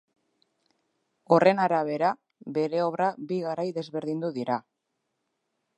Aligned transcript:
Horren 1.35 1.61
arabera, 1.65 2.09
bere 2.57 2.81
obra 2.87 3.13
bi 3.33 3.39
garai 3.45 3.69
desberdindu 3.79 4.35
dira. 4.41 4.61